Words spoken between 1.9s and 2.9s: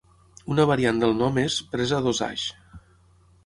d'Osage".